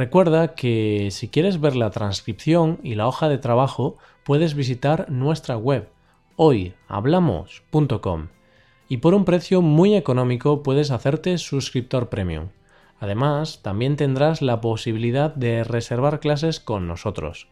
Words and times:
Recuerda 0.00 0.54
que 0.54 1.08
si 1.10 1.28
quieres 1.28 1.60
ver 1.60 1.76
la 1.76 1.90
transcripción 1.90 2.80
y 2.82 2.94
la 2.94 3.06
hoja 3.06 3.28
de 3.28 3.36
trabajo, 3.36 3.98
puedes 4.24 4.54
visitar 4.54 5.10
nuestra 5.10 5.58
web 5.58 5.90
hoyhablamos.com 6.36 8.28
y 8.88 8.96
por 8.96 9.12
un 9.12 9.26
precio 9.26 9.60
muy 9.60 9.94
económico 9.94 10.62
puedes 10.62 10.90
hacerte 10.90 11.36
suscriptor 11.36 12.08
premium. 12.08 12.48
Además, 12.98 13.60
también 13.60 13.96
tendrás 13.96 14.40
la 14.40 14.62
posibilidad 14.62 15.34
de 15.34 15.64
reservar 15.64 16.18
clases 16.18 16.60
con 16.60 16.88
nosotros. 16.88 17.48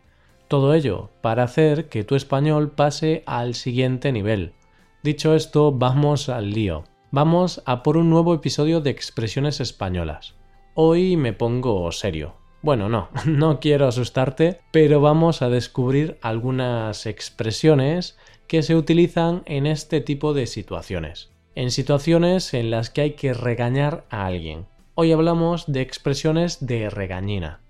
Todo 0.49 0.73
ello 0.73 1.11
para 1.21 1.43
hacer 1.43 1.91
que 1.91 2.03
tu 2.03 2.15
español 2.15 2.71
pase 2.71 3.25
al 3.27 3.57
siguiente 3.57 4.11
nivel. 4.11 4.55
Dicho 5.03 5.35
esto, 5.35 5.71
vamos 5.71 6.31
al 6.31 6.53
lío. 6.53 6.85
Vamos 7.11 7.63
a 7.67 7.83
por 7.83 7.99
un 7.99 8.09
nuevo 8.09 8.33
episodio 8.33 8.81
de 8.81 8.89
Expresiones 8.89 9.61
Españolas. 9.61 10.35
Hoy 10.73 11.19
me 11.19 11.35
pongo 11.35 11.93
serio. 11.93 12.38
Bueno, 12.61 12.89
no, 12.89 13.09
no 13.27 13.61
quiero 13.61 13.87
asustarte, 13.87 14.61
pero 14.73 15.01
vamos 15.01 15.43
a 15.43 15.49
descubrir 15.49 16.19
algunas 16.23 17.07
expresiones 17.07 18.19
que 18.47 18.63
se 18.63 18.75
utilizan 18.75 19.43
en 19.47 19.67
este 19.67 20.01
tipo 20.01 20.35
de 20.35 20.47
situaciones. 20.47 21.31
En 21.55 21.71
situaciones 21.71 22.55
en 22.55 22.71
las 22.71 22.91
que 22.91 23.03
hay 23.03 23.13
que 23.13 23.35
regañar 23.35 24.05
a 24.11 24.27
alguien. 24.27 24.67
Hoy 24.95 25.13
hablamos 25.13 25.71
de 25.71 25.83
expresiones 25.83 26.67
de 26.67 26.91
regañina. 26.91 27.61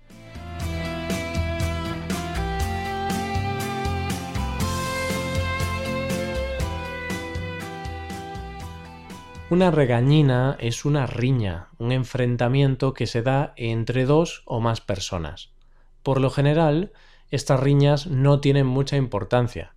Una 9.51 9.71
regañina 9.71 10.57
es 10.59 10.85
una 10.85 11.07
riña, 11.07 11.69
un 11.79 11.91
enfrentamiento 11.91 12.93
que 12.93 13.07
se 13.07 13.23
da 13.23 13.53
entre 13.55 14.05
dos 14.05 14.43
o 14.45 14.59
más 14.59 14.79
personas. 14.79 15.49
Por 16.03 16.21
lo 16.21 16.29
general, 16.29 16.91
estas 17.31 17.59
riñas 17.59 18.05
no 18.05 18.41
tienen 18.41 18.67
mucha 18.67 18.95
importancia, 18.95 19.73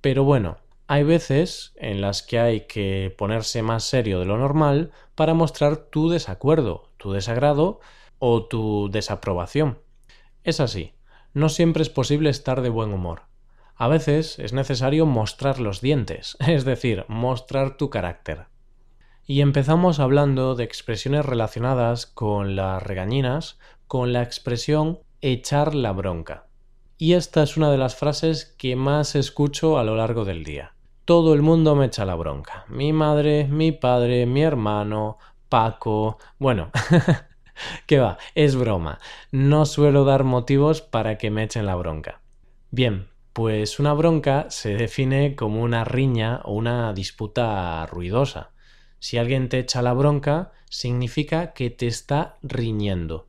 pero 0.00 0.22
bueno, 0.22 0.58
hay 0.86 1.02
veces 1.02 1.72
en 1.74 2.00
las 2.00 2.22
que 2.22 2.38
hay 2.38 2.60
que 2.68 3.12
ponerse 3.18 3.62
más 3.62 3.82
serio 3.82 4.20
de 4.20 4.26
lo 4.26 4.38
normal 4.38 4.92
para 5.16 5.34
mostrar 5.34 5.76
tu 5.76 6.08
desacuerdo, 6.08 6.92
tu 6.96 7.10
desagrado 7.10 7.80
o 8.20 8.46
tu 8.46 8.88
desaprobación. 8.92 9.80
Es 10.44 10.60
así, 10.60 10.94
no 11.34 11.48
siempre 11.48 11.82
es 11.82 11.90
posible 11.90 12.30
estar 12.30 12.62
de 12.62 12.68
buen 12.68 12.92
humor. 12.92 13.22
A 13.74 13.88
veces 13.88 14.38
es 14.38 14.52
necesario 14.52 15.04
mostrar 15.04 15.58
los 15.58 15.80
dientes, 15.80 16.36
es 16.46 16.64
decir, 16.64 17.04
mostrar 17.08 17.76
tu 17.76 17.90
carácter. 17.90 18.46
Y 19.28 19.40
empezamos 19.40 19.98
hablando 19.98 20.54
de 20.54 20.62
expresiones 20.62 21.26
relacionadas 21.26 22.06
con 22.06 22.54
las 22.54 22.80
regañinas, 22.80 23.58
con 23.88 24.12
la 24.12 24.22
expresión 24.22 25.00
echar 25.20 25.74
la 25.74 25.90
bronca. 25.90 26.46
Y 26.96 27.14
esta 27.14 27.42
es 27.42 27.56
una 27.56 27.72
de 27.72 27.76
las 27.76 27.96
frases 27.96 28.54
que 28.56 28.76
más 28.76 29.16
escucho 29.16 29.78
a 29.78 29.84
lo 29.84 29.96
largo 29.96 30.24
del 30.24 30.44
día. 30.44 30.74
Todo 31.04 31.34
el 31.34 31.42
mundo 31.42 31.74
me 31.74 31.86
echa 31.86 32.04
la 32.04 32.14
bronca. 32.14 32.66
Mi 32.68 32.92
madre, 32.92 33.48
mi 33.48 33.72
padre, 33.72 34.26
mi 34.26 34.42
hermano, 34.42 35.18
Paco. 35.48 36.18
Bueno, 36.38 36.70
¿qué 37.86 37.98
va? 37.98 38.18
Es 38.36 38.54
broma. 38.54 39.00
No 39.32 39.66
suelo 39.66 40.04
dar 40.04 40.22
motivos 40.22 40.82
para 40.82 41.18
que 41.18 41.32
me 41.32 41.42
echen 41.42 41.66
la 41.66 41.74
bronca. 41.74 42.20
Bien, 42.70 43.08
pues 43.32 43.80
una 43.80 43.92
bronca 43.92 44.46
se 44.50 44.76
define 44.76 45.34
como 45.34 45.62
una 45.62 45.82
riña 45.82 46.42
o 46.44 46.52
una 46.52 46.92
disputa 46.92 47.84
ruidosa. 47.86 48.52
Si 49.06 49.18
alguien 49.18 49.48
te 49.48 49.60
echa 49.60 49.82
la 49.82 49.92
bronca, 49.92 50.50
significa 50.68 51.52
que 51.52 51.70
te 51.70 51.86
está 51.86 52.38
riñendo. 52.42 53.28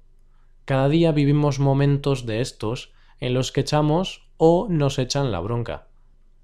Cada 0.65 0.89
día 0.89 1.11
vivimos 1.11 1.59
momentos 1.59 2.25
de 2.25 2.41
estos 2.41 2.93
en 3.19 3.35
los 3.35 3.51
que 3.51 3.61
echamos 3.61 4.27
o 4.37 4.65
nos 4.71 4.97
echan 4.97 5.31
la 5.31 5.39
bronca. 5.39 5.85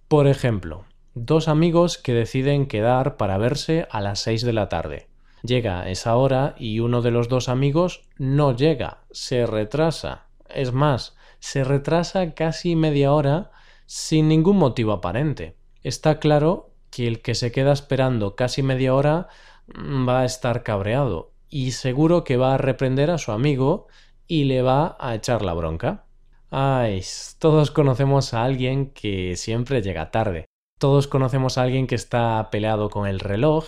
Por 0.07 0.27
ejemplo, 0.27 0.85
Dos 1.15 1.47
amigos 1.47 1.97
que 1.97 2.13
deciden 2.13 2.67
quedar 2.67 3.17
para 3.17 3.39
verse 3.39 3.87
a 3.89 4.01
las 4.01 4.19
seis 4.19 4.43
de 4.43 4.53
la 4.53 4.69
tarde. 4.69 5.07
Llega 5.41 5.89
esa 5.89 6.15
hora 6.15 6.53
y 6.59 6.79
uno 6.79 7.01
de 7.01 7.09
los 7.09 7.27
dos 7.27 7.49
amigos 7.49 8.03
no 8.19 8.55
llega, 8.55 8.99
se 9.09 9.47
retrasa. 9.47 10.27
Es 10.47 10.73
más, 10.73 11.15
se 11.39 11.63
retrasa 11.63 12.35
casi 12.35 12.75
media 12.75 13.11
hora 13.11 13.49
sin 13.87 14.27
ningún 14.27 14.57
motivo 14.57 14.91
aparente. 14.91 15.55
Está 15.81 16.19
claro 16.19 16.72
que 16.93 17.07
el 17.07 17.23
que 17.23 17.33
se 17.33 17.51
queda 17.51 17.73
esperando 17.73 18.35
casi 18.35 18.61
media 18.61 18.93
hora 18.93 19.27
mm, 19.73 20.07
va 20.07 20.21
a 20.21 20.25
estar 20.25 20.61
cabreado 20.61 21.33
y 21.49 21.71
seguro 21.71 22.23
que 22.23 22.37
va 22.37 22.53
a 22.53 22.59
reprender 22.59 23.09
a 23.09 23.17
su 23.17 23.31
amigo 23.31 23.87
y 24.27 24.43
le 24.43 24.61
va 24.61 24.95
a 24.99 25.15
echar 25.15 25.41
la 25.41 25.53
bronca. 25.53 26.05
Ay, 26.51 27.01
todos 27.39 27.71
conocemos 27.71 28.35
a 28.35 28.43
alguien 28.43 28.91
que 28.91 29.35
siempre 29.37 29.81
llega 29.81 30.11
tarde. 30.11 30.45
Todos 30.79 31.07
conocemos 31.07 31.57
a 31.57 31.63
alguien 31.63 31.87
que 31.87 31.95
está 31.95 32.49
peleado 32.51 32.91
con 32.91 33.07
el 33.07 33.19
reloj 33.19 33.65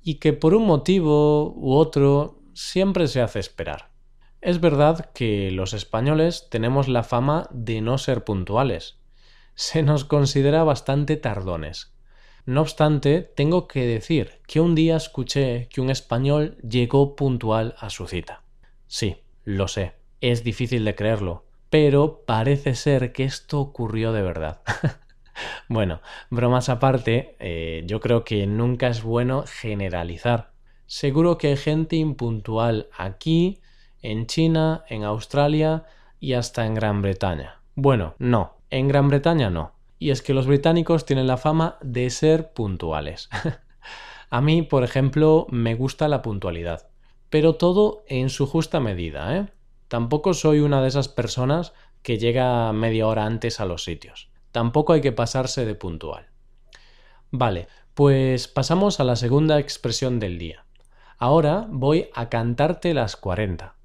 y 0.00 0.20
que 0.20 0.32
por 0.32 0.54
un 0.54 0.64
motivo 0.64 1.52
u 1.56 1.72
otro 1.74 2.40
siempre 2.54 3.08
se 3.08 3.20
hace 3.20 3.40
esperar. 3.40 3.90
Es 4.40 4.60
verdad 4.60 5.10
que 5.12 5.50
los 5.50 5.72
españoles 5.72 6.48
tenemos 6.50 6.86
la 6.86 7.02
fama 7.02 7.48
de 7.50 7.80
no 7.80 7.98
ser 7.98 8.22
puntuales. 8.22 9.00
Se 9.56 9.82
nos 9.82 10.04
considera 10.04 10.62
bastante 10.62 11.16
tardones. 11.16 11.93
No 12.46 12.60
obstante, 12.60 13.22
tengo 13.22 13.66
que 13.68 13.86
decir 13.86 14.40
que 14.46 14.60
un 14.60 14.74
día 14.74 14.96
escuché 14.96 15.68
que 15.70 15.80
un 15.80 15.88
español 15.88 16.58
llegó 16.58 17.16
puntual 17.16 17.74
a 17.78 17.88
su 17.88 18.06
cita. 18.06 18.42
Sí, 18.86 19.16
lo 19.44 19.66
sé, 19.66 19.94
es 20.20 20.44
difícil 20.44 20.84
de 20.84 20.94
creerlo, 20.94 21.46
pero 21.70 22.22
parece 22.26 22.74
ser 22.74 23.12
que 23.12 23.24
esto 23.24 23.60
ocurrió 23.60 24.12
de 24.12 24.22
verdad. 24.22 24.62
Bueno, 25.68 26.00
bromas 26.30 26.68
aparte, 26.68 27.36
eh, 27.40 27.82
yo 27.86 27.98
creo 27.98 28.24
que 28.24 28.46
nunca 28.46 28.86
es 28.86 29.02
bueno 29.02 29.44
generalizar. 29.48 30.52
Seguro 30.86 31.38
que 31.38 31.48
hay 31.48 31.56
gente 31.56 31.96
impuntual 31.96 32.88
aquí, 32.96 33.60
en 34.00 34.26
China, 34.26 34.84
en 34.88 35.02
Australia 35.02 35.86
y 36.20 36.34
hasta 36.34 36.66
en 36.66 36.74
Gran 36.74 37.02
Bretaña. 37.02 37.60
Bueno, 37.74 38.14
no, 38.18 38.58
en 38.70 38.86
Gran 38.86 39.08
Bretaña 39.08 39.50
no. 39.50 39.73
Y 39.98 40.10
es 40.10 40.22
que 40.22 40.34
los 40.34 40.46
británicos 40.46 41.04
tienen 41.04 41.26
la 41.26 41.36
fama 41.36 41.78
de 41.82 42.10
ser 42.10 42.52
puntuales. 42.52 43.28
A 44.30 44.40
mí, 44.40 44.62
por 44.62 44.84
ejemplo, 44.84 45.46
me 45.50 45.74
gusta 45.74 46.08
la 46.08 46.22
puntualidad, 46.22 46.88
pero 47.30 47.54
todo 47.54 48.04
en 48.08 48.30
su 48.30 48.46
justa 48.46 48.80
medida, 48.80 49.36
¿eh? 49.36 49.46
Tampoco 49.88 50.34
soy 50.34 50.60
una 50.60 50.82
de 50.82 50.88
esas 50.88 51.08
personas 51.08 51.72
que 52.02 52.18
llega 52.18 52.72
media 52.72 53.06
hora 53.06 53.26
antes 53.26 53.60
a 53.60 53.64
los 53.64 53.84
sitios. 53.84 54.30
Tampoco 54.50 54.92
hay 54.92 55.00
que 55.00 55.12
pasarse 55.12 55.64
de 55.64 55.74
puntual. 55.74 56.26
Vale, 57.30 57.68
pues 57.94 58.48
pasamos 58.48 59.00
a 59.00 59.04
la 59.04 59.16
segunda 59.16 59.58
expresión 59.58 60.18
del 60.18 60.38
día. 60.38 60.66
Ahora 61.16 61.66
voy 61.70 62.08
a 62.14 62.28
cantarte 62.28 62.92
las 62.92 63.16
40. 63.16 63.76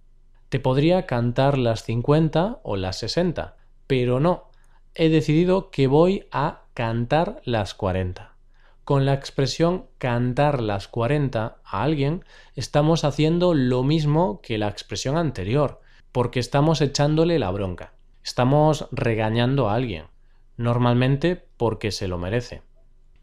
Te 0.49 0.59
podría 0.59 1.05
cantar 1.05 1.57
las 1.57 1.83
50 1.83 2.59
o 2.63 2.75
las 2.75 2.97
60, 2.97 3.55
pero 3.85 4.19
no. 4.19 4.48
He 4.95 5.09
decidido 5.09 5.71
que 5.71 5.87
voy 5.87 6.25
a 6.31 6.63
cantar 6.73 7.41
las 7.45 7.73
40. 7.73 8.35
Con 8.83 9.05
la 9.05 9.13
expresión 9.13 9.85
cantar 9.97 10.61
las 10.61 10.87
40 10.87 11.57
a 11.63 11.83
alguien, 11.83 12.25
estamos 12.55 13.03
haciendo 13.03 13.53
lo 13.53 13.83
mismo 13.83 14.41
que 14.41 14.57
la 14.57 14.67
expresión 14.67 15.17
anterior, 15.17 15.81
porque 16.11 16.39
estamos 16.39 16.81
echándole 16.81 17.39
la 17.39 17.51
bronca. 17.51 17.93
Estamos 18.23 18.87
regañando 18.91 19.69
a 19.69 19.75
alguien 19.75 20.05
normalmente 20.59 21.41
porque 21.55 21.91
se 21.91 22.09
lo 22.09 22.17
merece. 22.17 22.61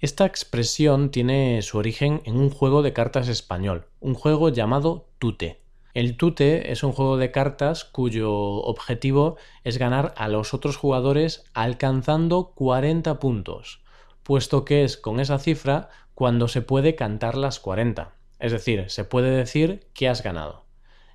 Esta 0.00 0.24
expresión 0.24 1.10
tiene 1.10 1.60
su 1.60 1.76
origen 1.76 2.22
en 2.24 2.38
un 2.38 2.48
juego 2.48 2.80
de 2.82 2.94
cartas 2.94 3.28
español, 3.28 3.86
un 4.00 4.14
juego 4.14 4.48
llamado 4.48 5.10
Tute. 5.18 5.60
El 5.96 6.18
Tute 6.18 6.72
es 6.72 6.82
un 6.82 6.92
juego 6.92 7.16
de 7.16 7.30
cartas 7.30 7.86
cuyo 7.86 8.30
objetivo 8.30 9.38
es 9.64 9.78
ganar 9.78 10.12
a 10.18 10.28
los 10.28 10.52
otros 10.52 10.76
jugadores 10.76 11.44
alcanzando 11.54 12.52
40 12.54 13.18
puntos, 13.18 13.80
puesto 14.22 14.66
que 14.66 14.84
es 14.84 14.98
con 14.98 15.20
esa 15.20 15.38
cifra 15.38 15.88
cuando 16.14 16.48
se 16.48 16.60
puede 16.60 16.96
cantar 16.96 17.34
las 17.34 17.60
40, 17.60 18.12
es 18.38 18.52
decir, 18.52 18.90
se 18.90 19.04
puede 19.04 19.30
decir 19.30 19.88
que 19.94 20.06
has 20.06 20.22
ganado. 20.22 20.66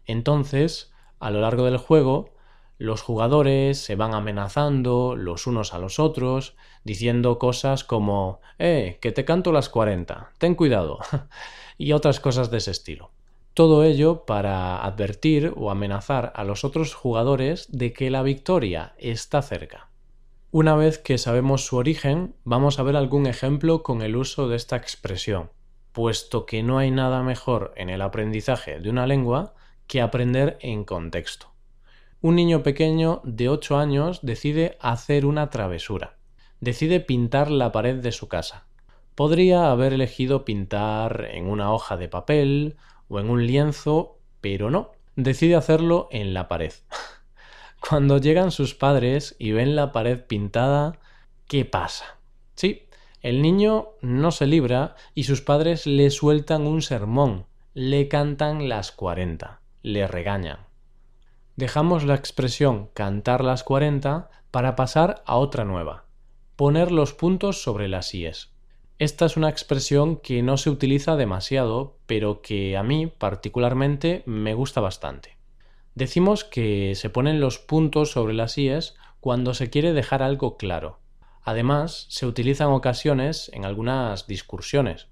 Entonces, 0.07 0.91
a 1.19 1.29
lo 1.29 1.41
largo 1.41 1.63
del 1.65 1.77
juego, 1.77 2.33
Los 2.79 3.03
jugadores 3.03 3.77
se 3.77 3.95
van 3.95 4.15
amenazando 4.15 5.15
los 5.15 5.45
unos 5.45 5.75
a 5.75 5.77
los 5.77 5.99
otros, 5.99 6.55
diciendo 6.83 7.37
cosas 7.37 7.83
como 7.83 8.41
Eh, 8.57 8.97
que 8.99 9.11
te 9.11 9.25
canto 9.25 9.51
las 9.51 9.69
40, 9.69 10.31
ten 10.39 10.55
cuidado, 10.55 10.97
y 11.77 11.91
otras 11.93 12.19
cosas 12.19 12.49
de 12.49 12.57
ese 12.57 12.71
estilo. 12.71 13.11
Todo 13.53 13.83
ello 13.83 14.25
para 14.25 14.83
advertir 14.83 15.53
o 15.55 15.71
amenazar 15.71 16.31
a 16.35 16.43
los 16.43 16.63
otros 16.63 16.93
jugadores 16.93 17.67
de 17.71 17.93
que 17.93 18.09
la 18.09 18.23
victoria 18.23 18.93
está 18.97 19.41
cerca. 19.41 19.89
Una 20.51 20.75
vez 20.75 20.97
que 20.97 21.17
sabemos 21.17 21.65
su 21.65 21.77
origen, 21.77 22.35
vamos 22.43 22.79
a 22.79 22.83
ver 22.83 22.95
algún 22.95 23.27
ejemplo 23.27 23.83
con 23.83 24.01
el 24.01 24.15
uso 24.15 24.47
de 24.47 24.55
esta 24.55 24.75
expresión, 24.75 25.51
puesto 25.91 26.45
que 26.45 26.63
no 26.63 26.77
hay 26.77 26.91
nada 26.91 27.23
mejor 27.23 27.73
en 27.75 27.89
el 27.89 28.01
aprendizaje 28.01 28.79
de 28.79 28.89
una 28.89 29.07
lengua 29.07 29.53
que 29.87 30.01
aprender 30.01 30.57
en 30.61 30.83
contexto 30.83 31.51
un 32.23 32.35
niño 32.35 32.61
pequeño 32.61 33.21
de 33.23 33.49
8 33.49 33.77
años 33.77 34.19
decide 34.21 34.77
hacer 34.79 35.25
una 35.25 35.49
travesura. 35.49 36.17
Decide 36.59 36.99
pintar 36.99 37.49
la 37.49 37.71
pared 37.71 37.95
de 37.95 38.11
su 38.11 38.27
casa. 38.27 38.65
Podría 39.15 39.71
haber 39.71 39.93
elegido 39.93 40.45
pintar 40.45 41.29
en 41.31 41.49
una 41.49 41.73
hoja 41.73 41.97
de 41.97 42.07
papel 42.07 42.77
o 43.11 43.19
en 43.19 43.29
un 43.29 43.45
lienzo, 43.45 44.17
pero 44.41 44.71
no. 44.71 44.93
Decide 45.15 45.55
hacerlo 45.55 46.07
en 46.11 46.33
la 46.33 46.47
pared. 46.47 46.73
Cuando 47.87 48.17
llegan 48.17 48.49
sus 48.49 48.73
padres 48.73 49.35
y 49.37 49.51
ven 49.51 49.75
la 49.75 49.91
pared 49.91 50.19
pintada, 50.25 50.97
¿qué 51.47 51.65
pasa? 51.65 52.17
Sí, 52.55 52.87
el 53.21 53.43
niño 53.43 53.89
no 54.01 54.31
se 54.31 54.47
libra 54.47 54.95
y 55.13 55.25
sus 55.25 55.41
padres 55.41 55.85
le 55.85 56.09
sueltan 56.09 56.65
un 56.65 56.81
sermón, 56.81 57.45
le 57.75 58.07
cantan 58.07 58.69
las 58.69 58.91
40, 58.91 59.61
le 59.83 60.07
regañan 60.07 60.71
dejamos 61.55 62.05
la 62.05 62.15
expresión 62.15 62.89
cantar 62.93 63.43
las 63.43 63.63
40 63.63 64.29
para 64.49 64.75
pasar 64.75 65.21
a 65.25 65.37
otra 65.37 65.63
nueva, 65.63 66.05
poner 66.55 66.91
los 66.91 67.13
puntos 67.13 67.61
sobre 67.61 67.87
las 67.87 68.13
IES. 68.15 68.50
Esta 69.01 69.25
es 69.25 69.35
una 69.35 69.49
expresión 69.49 70.17
que 70.17 70.43
no 70.43 70.57
se 70.57 70.69
utiliza 70.69 71.15
demasiado, 71.15 71.97
pero 72.05 72.43
que 72.43 72.77
a 72.77 72.83
mí 72.83 73.07
particularmente 73.07 74.21
me 74.27 74.53
gusta 74.53 74.79
bastante. 74.79 75.39
Decimos 75.95 76.43
que 76.43 76.93
se 76.93 77.09
ponen 77.09 77.39
los 77.39 77.57
puntos 77.57 78.11
sobre 78.11 78.35
las 78.35 78.59
IES 78.59 78.93
cuando 79.19 79.55
se 79.55 79.71
quiere 79.71 79.93
dejar 79.93 80.21
algo 80.21 80.55
claro. 80.55 80.99
Además, 81.41 82.05
se 82.09 82.27
utiliza 82.27 82.65
en 82.65 82.69
ocasiones 82.69 83.49
en 83.55 83.65
algunas 83.65 84.27
discursiones. 84.27 85.07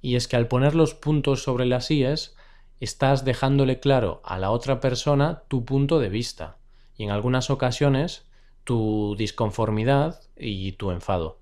Y 0.00 0.14
es 0.14 0.28
que 0.28 0.36
al 0.36 0.46
poner 0.46 0.76
los 0.76 0.94
puntos 0.94 1.42
sobre 1.42 1.66
las 1.66 1.90
IES 1.90 2.36
estás 2.78 3.24
dejándole 3.24 3.80
claro 3.80 4.22
a 4.24 4.38
la 4.38 4.52
otra 4.52 4.78
persona 4.78 5.42
tu 5.48 5.64
punto 5.64 5.98
de 5.98 6.08
vista 6.08 6.58
y 6.96 7.02
en 7.02 7.10
algunas 7.10 7.50
ocasiones 7.50 8.28
tu 8.62 9.16
disconformidad 9.18 10.20
y 10.36 10.70
tu 10.74 10.92
enfado. 10.92 11.40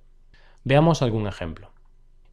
Veamos 0.65 1.03
algún 1.03 1.27
ejemplo. 1.27 1.71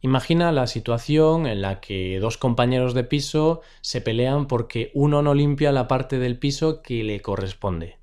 Imagina 0.02 0.50
la 0.50 0.66
situación 0.66 1.46
en 1.46 1.60
la 1.60 1.80
que 1.80 2.18
dos 2.20 2.38
compañeros 2.38 2.94
de 2.94 3.04
piso 3.04 3.60
se 3.82 4.00
pelean 4.00 4.46
porque 4.46 4.90
uno 4.94 5.20
no 5.20 5.34
limpia 5.34 5.72
la 5.72 5.88
parte 5.88 6.18
del 6.18 6.38
piso 6.38 6.80
que 6.80 7.04
le 7.04 7.20
corresponde. 7.20 7.98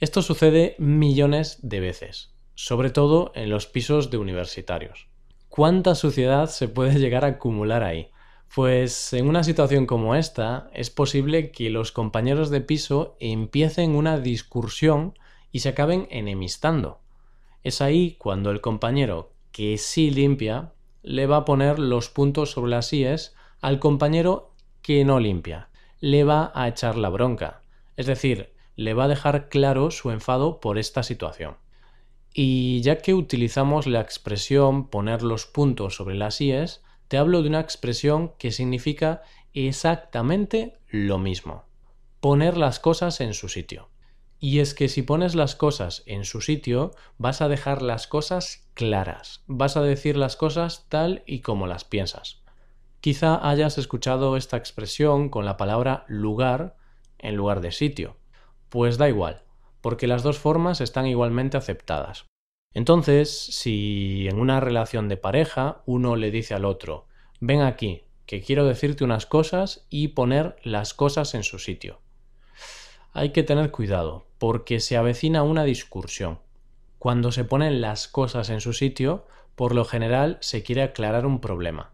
Esto 0.00 0.22
sucede 0.22 0.74
millones 0.78 1.60
de 1.62 1.78
veces, 1.78 2.34
sobre 2.56 2.90
todo 2.90 3.30
en 3.36 3.48
los 3.48 3.66
pisos 3.66 4.10
de 4.10 4.18
universitarios. 4.18 5.06
¿Cuánta 5.48 5.94
suciedad 5.94 6.48
se 6.48 6.66
puede 6.66 6.98
llegar 6.98 7.24
a 7.24 7.28
acumular 7.28 7.84
ahí? 7.84 8.10
Pues 8.52 9.12
en 9.12 9.28
una 9.28 9.44
situación 9.44 9.86
como 9.86 10.16
esta 10.16 10.68
es 10.74 10.90
posible 10.90 11.52
que 11.52 11.70
los 11.70 11.92
compañeros 11.92 12.50
de 12.50 12.60
piso 12.60 13.16
empiecen 13.20 13.94
una 13.94 14.18
discusión 14.18 15.16
y 15.52 15.60
se 15.60 15.68
acaben 15.68 16.08
enemistando. 16.10 16.98
Es 17.62 17.80
ahí 17.80 18.16
cuando 18.18 18.50
el 18.50 18.60
compañero 18.60 19.32
que 19.52 19.78
sí 19.78 20.10
limpia 20.10 20.72
le 21.02 21.26
va 21.26 21.38
a 21.38 21.44
poner 21.44 21.78
los 21.78 22.08
puntos 22.08 22.52
sobre 22.52 22.70
las 22.70 22.92
IES 22.92 23.34
al 23.60 23.78
compañero 23.78 24.54
que 24.82 25.04
no 25.04 25.20
limpia. 25.20 25.68
Le 26.00 26.24
va 26.24 26.52
a 26.54 26.68
echar 26.68 26.96
la 26.96 27.08
bronca. 27.08 27.62
Es 27.96 28.06
decir, 28.06 28.52
le 28.76 28.94
va 28.94 29.04
a 29.04 29.08
dejar 29.08 29.48
claro 29.48 29.90
su 29.90 30.10
enfado 30.10 30.60
por 30.60 30.78
esta 30.78 31.02
situación. 31.02 31.56
Y 32.32 32.80
ya 32.82 32.98
que 32.98 33.14
utilizamos 33.14 33.86
la 33.86 34.00
expresión 34.00 34.88
poner 34.88 35.22
los 35.22 35.46
puntos 35.46 35.96
sobre 35.96 36.14
las 36.14 36.40
IES, 36.40 36.82
te 37.08 37.18
hablo 37.18 37.42
de 37.42 37.48
una 37.48 37.60
expresión 37.60 38.32
que 38.38 38.52
significa 38.52 39.22
exactamente 39.52 40.78
lo 40.88 41.18
mismo. 41.18 41.64
Poner 42.20 42.56
las 42.56 42.78
cosas 42.78 43.20
en 43.20 43.34
su 43.34 43.48
sitio. 43.48 43.88
Y 44.42 44.60
es 44.60 44.72
que 44.72 44.88
si 44.88 45.02
pones 45.02 45.34
las 45.34 45.54
cosas 45.54 46.02
en 46.06 46.24
su 46.24 46.40
sitio, 46.40 46.92
vas 47.18 47.42
a 47.42 47.48
dejar 47.48 47.82
las 47.82 48.06
cosas 48.06 48.66
claras, 48.72 49.44
vas 49.46 49.76
a 49.76 49.82
decir 49.82 50.16
las 50.16 50.34
cosas 50.34 50.86
tal 50.88 51.22
y 51.26 51.40
como 51.40 51.66
las 51.66 51.84
piensas. 51.84 52.42
Quizá 53.02 53.46
hayas 53.46 53.76
escuchado 53.76 54.38
esta 54.38 54.56
expresión 54.56 55.28
con 55.28 55.44
la 55.44 55.58
palabra 55.58 56.04
lugar 56.08 56.76
en 57.18 57.36
lugar 57.36 57.60
de 57.60 57.70
sitio. 57.70 58.16
Pues 58.70 58.96
da 58.96 59.10
igual, 59.10 59.42
porque 59.82 60.06
las 60.06 60.22
dos 60.22 60.38
formas 60.38 60.80
están 60.80 61.06
igualmente 61.06 61.58
aceptadas. 61.58 62.24
Entonces, 62.72 63.30
si 63.30 64.26
en 64.28 64.38
una 64.38 64.60
relación 64.60 65.08
de 65.08 65.18
pareja 65.18 65.82
uno 65.84 66.16
le 66.16 66.30
dice 66.30 66.54
al 66.54 66.64
otro, 66.64 67.08
ven 67.40 67.60
aquí, 67.60 68.04
que 68.24 68.40
quiero 68.40 68.64
decirte 68.64 69.04
unas 69.04 69.26
cosas 69.26 69.86
y 69.90 70.08
poner 70.08 70.56
las 70.62 70.94
cosas 70.94 71.34
en 71.34 71.42
su 71.42 71.58
sitio. 71.58 72.00
Hay 73.12 73.30
que 73.30 73.42
tener 73.42 73.72
cuidado, 73.72 74.29
porque 74.40 74.80
se 74.80 74.96
avecina 74.96 75.42
una 75.42 75.64
discursión. 75.64 76.38
Cuando 76.98 77.30
se 77.30 77.44
ponen 77.44 77.82
las 77.82 78.08
cosas 78.08 78.48
en 78.48 78.62
su 78.62 78.72
sitio, 78.72 79.26
por 79.54 79.74
lo 79.74 79.84
general 79.84 80.38
se 80.40 80.62
quiere 80.62 80.82
aclarar 80.82 81.26
un 81.26 81.42
problema. 81.42 81.92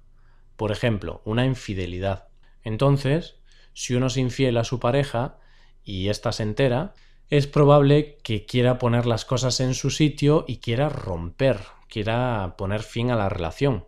Por 0.54 0.70
ejemplo, 0.70 1.22
una 1.24 1.44
infidelidad. 1.44 2.28
Entonces, 2.62 3.34
si 3.74 3.94
uno 3.94 4.06
es 4.06 4.16
infiel 4.16 4.58
a 4.58 4.64
su 4.64 4.78
pareja 4.78 5.38
y 5.82 6.08
ésta 6.08 6.30
se 6.30 6.44
entera, 6.44 6.94
es 7.30 7.48
probable 7.48 8.18
que 8.22 8.46
quiera 8.46 8.78
poner 8.78 9.06
las 9.06 9.24
cosas 9.24 9.58
en 9.58 9.74
su 9.74 9.90
sitio 9.90 10.44
y 10.46 10.58
quiera 10.58 10.88
romper, 10.88 11.58
quiera 11.88 12.54
poner 12.56 12.84
fin 12.84 13.10
a 13.10 13.16
la 13.16 13.28
relación. 13.28 13.86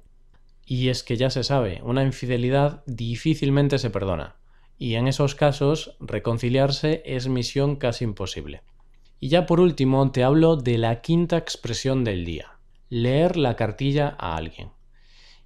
Y 0.67 0.89
es 0.89 1.05
que 1.05 1.17
ya 1.17 1.31
se 1.31 1.45
sabe, 1.45 1.81
una 1.85 2.03
infidelidad 2.03 2.83
difícilmente 2.87 3.79
se 3.79 3.91
perdona, 3.91 4.35
y 4.79 4.95
en 4.95 5.09
esos 5.09 5.35
casos 5.35 5.97
reconciliarse 6.01 7.03
es 7.05 7.29
misión 7.29 7.77
casi 7.77 8.05
imposible. 8.05 8.63
Y 9.21 9.29
ya 9.29 9.47
por 9.47 9.61
último 9.61 10.11
te 10.13 10.23
hablo 10.23 10.57
de 10.57 10.79
la 10.79 11.01
quinta 11.01 11.37
expresión 11.37 12.05
del 12.05 12.25
día, 12.25 12.59
leer 12.89 13.37
la 13.37 13.57
cartilla 13.57 14.17
a 14.19 14.37
alguien. 14.37 14.71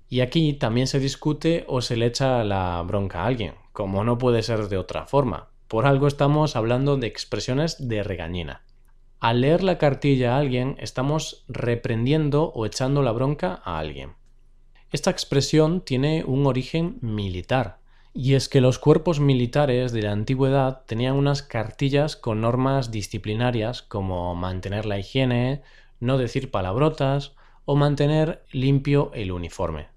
Y 0.08 0.20
aquí 0.20 0.52
también 0.52 0.86
se 0.86 1.00
discute 1.00 1.64
o 1.66 1.80
se 1.80 1.96
le 1.96 2.06
echa 2.06 2.44
la 2.44 2.82
bronca 2.82 3.22
a 3.22 3.26
alguien, 3.26 3.54
como 3.72 4.04
no 4.04 4.18
puede 4.18 4.42
ser 4.42 4.68
de 4.68 4.76
otra 4.76 5.06
forma, 5.06 5.48
por 5.68 5.86
algo 5.86 6.06
estamos 6.06 6.54
hablando 6.54 6.98
de 6.98 7.06
expresiones 7.06 7.88
de 7.88 8.02
regañina. 8.02 8.62
Al 9.20 9.40
leer 9.40 9.62
la 9.62 9.78
cartilla 9.78 10.34
a 10.34 10.38
alguien 10.38 10.76
estamos 10.80 11.44
reprendiendo 11.48 12.52
o 12.52 12.66
echando 12.66 13.02
la 13.02 13.12
bronca 13.12 13.62
a 13.64 13.78
alguien. 13.78 14.14
Esta 14.90 15.10
expresión 15.10 15.80
tiene 15.80 16.24
un 16.24 16.46
origen 16.46 16.98
militar, 17.00 17.78
y 18.14 18.34
es 18.34 18.48
que 18.48 18.60
los 18.60 18.78
cuerpos 18.78 19.20
militares 19.20 19.92
de 19.92 20.02
la 20.02 20.12
antigüedad 20.12 20.82
tenían 20.86 21.16
unas 21.16 21.42
cartillas 21.42 22.16
con 22.16 22.40
normas 22.42 22.90
disciplinarias 22.90 23.82
como 23.82 24.34
mantener 24.34 24.84
la 24.84 24.98
higiene, 24.98 25.62
no 25.98 26.18
decir 26.18 26.50
palabrotas 26.50 27.32
o 27.64 27.74
mantener 27.76 28.44
limpio 28.52 29.10
el 29.14 29.32
uniforme. 29.32 29.88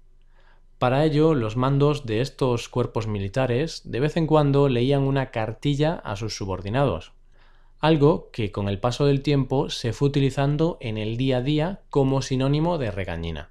Para 0.78 1.04
ello, 1.04 1.34
los 1.34 1.56
mandos 1.56 2.06
de 2.06 2.20
estos 2.20 2.68
cuerpos 2.68 3.06
militares 3.06 3.82
de 3.84 4.00
vez 4.00 4.16
en 4.16 4.26
cuando 4.26 4.68
leían 4.68 5.02
una 5.02 5.30
cartilla 5.30 5.94
a 5.94 6.16
sus 6.16 6.36
subordinados, 6.36 7.12
algo 7.80 8.30
que 8.30 8.52
con 8.52 8.68
el 8.68 8.78
paso 8.78 9.06
del 9.06 9.22
tiempo 9.22 9.68
se 9.68 9.92
fue 9.92 10.08
utilizando 10.08 10.78
en 10.80 10.96
el 10.96 11.16
día 11.16 11.38
a 11.38 11.42
día 11.42 11.80
como 11.90 12.22
sinónimo 12.22 12.78
de 12.78 12.90
regañina. 12.90 13.50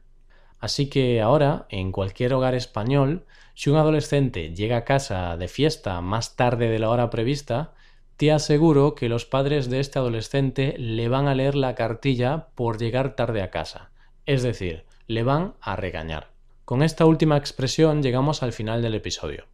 Así 0.65 0.87
que 0.87 1.21
ahora, 1.21 1.67
en 1.69 1.91
cualquier 1.91 2.33
hogar 2.33 2.55
español, 2.55 3.23
si 3.53 3.69
un 3.69 3.77
adolescente 3.77 4.55
llega 4.55 4.77
a 4.77 4.83
casa 4.83 5.37
de 5.37 5.47
fiesta 5.47 6.01
más 6.01 6.35
tarde 6.35 6.69
de 6.69 6.79
la 6.79 6.89
hora 6.89 7.11
prevista, 7.11 7.75
te 8.17 8.31
aseguro 8.31 8.95
que 8.95 9.07
los 9.07 9.25
padres 9.25 9.69
de 9.69 9.79
este 9.79 9.99
adolescente 9.99 10.73
le 10.79 11.07
van 11.07 11.27
a 11.27 11.35
leer 11.35 11.53
la 11.53 11.75
cartilla 11.75 12.47
por 12.55 12.79
llegar 12.79 13.15
tarde 13.15 13.43
a 13.43 13.51
casa, 13.51 13.91
es 14.25 14.41
decir, 14.41 14.85
le 15.05 15.21
van 15.21 15.53
a 15.61 15.75
regañar. 15.75 16.31
Con 16.65 16.81
esta 16.81 17.05
última 17.05 17.37
expresión 17.37 18.01
llegamos 18.01 18.41
al 18.41 18.51
final 18.51 18.81
del 18.81 18.95
episodio. 18.95 19.45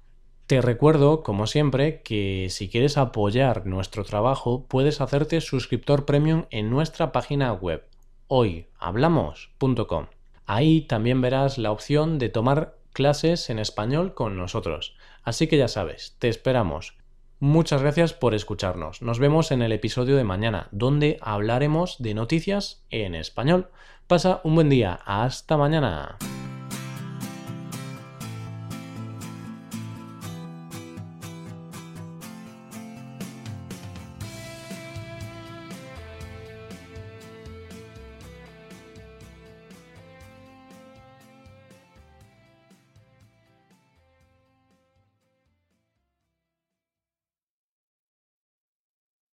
Te 0.47 0.61
recuerdo, 0.61 1.23
como 1.23 1.45
siempre, 1.45 2.01
que 2.03 2.47
si 2.49 2.69
quieres 2.69 2.97
apoyar 2.97 3.65
nuestro 3.65 4.05
trabajo 4.05 4.65
puedes 4.65 5.01
hacerte 5.01 5.41
suscriptor 5.41 6.05
premium 6.05 6.45
en 6.51 6.69
nuestra 6.69 7.11
página 7.11 7.51
web 7.51 7.83
hoyhablamos.com. 8.27 10.05
Ahí 10.53 10.81
también 10.81 11.22
verás 11.22 11.58
la 11.58 11.72
opción 11.72 12.20
de 12.20 12.27
tomar 12.27 12.75
clases 12.91 13.50
en 13.50 13.58
español 13.58 14.13
con 14.13 14.36
nosotros. 14.36 14.98
Así 15.24 15.48
que 15.48 15.55
ya 15.55 15.70
sabes, 15.70 16.17
te 16.20 16.27
esperamos. 16.27 16.98
Muchas 17.39 17.81
gracias 17.81 18.12
por 18.12 18.36
escucharnos. 18.36 19.01
Nos 19.01 19.17
vemos 19.17 19.53
en 19.53 19.62
el 19.62 19.72
episodio 19.72 20.17
de 20.17 20.25
mañana, 20.25 20.67
donde 20.72 21.20
hablaremos 21.22 21.96
de 22.00 22.15
noticias 22.15 22.84
en 22.89 23.15
español. 23.15 23.70
Pasa 24.08 24.41
un 24.43 24.55
buen 24.55 24.67
día. 24.67 25.00
Hasta 25.05 25.55
mañana. 25.55 26.17